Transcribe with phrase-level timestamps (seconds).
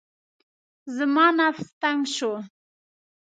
[0.95, 2.33] زما نفس تنګ شو.